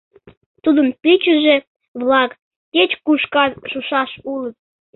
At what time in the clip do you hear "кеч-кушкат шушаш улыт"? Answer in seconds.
2.73-4.55